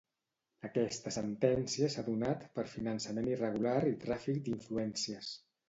Aquesta 0.69 1.11
sentència 1.17 1.91
s'ha 1.97 2.05
donat 2.09 2.47
per 2.57 2.65
finançament 2.73 3.31
irregular 3.37 3.77
i 3.93 3.95
tràfic 4.07 4.43
d'influències. 4.51 5.33